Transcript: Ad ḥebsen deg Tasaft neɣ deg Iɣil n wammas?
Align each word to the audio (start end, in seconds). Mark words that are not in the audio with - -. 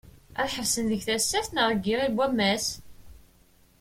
Ad 0.41 0.49
ḥebsen 0.53 0.85
deg 0.91 1.01
Tasaft 1.07 1.51
neɣ 1.53 1.67
deg 1.71 1.85
Iɣil 1.93 2.09
n 2.13 2.17
wammas? 2.17 2.65